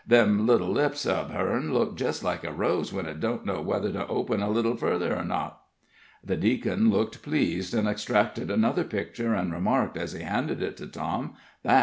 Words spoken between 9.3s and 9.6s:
and